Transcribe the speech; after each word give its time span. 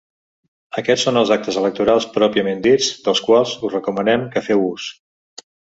Aquests 0.81 1.03
són 1.07 1.19
els 1.21 1.33
actes 1.35 1.59
electorals 1.61 2.09
pròpiament 2.17 2.65
dits 2.69 2.91
dels 3.05 3.25
quals 3.29 3.55
us 3.69 3.79
recomanem 3.79 4.29
que 4.37 4.49
feu 4.51 4.71
ús. 4.73 4.93